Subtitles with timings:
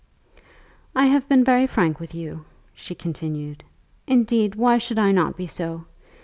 [0.95, 3.63] "I have been very frank with you," she continued.
[4.07, 5.85] "Indeed, why should I not be so?